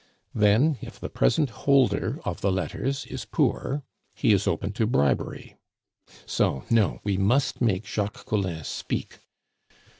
Then, 0.33 0.79
if 0.81 0.99
the 0.99 1.11
present 1.11 1.51
holder 1.51 2.19
of 2.25 2.41
the 2.41 2.51
letters 2.51 3.05
is 3.05 3.23
poor, 3.23 3.83
he 4.15 4.33
is 4.33 4.47
open 4.47 4.71
to 4.71 4.87
bribery. 4.87 5.57
So, 6.25 6.63
no, 6.71 7.01
we 7.03 7.17
must 7.17 7.61
make 7.61 7.85
Jacques 7.85 8.25
Collin 8.25 8.63
speak. 8.63 9.19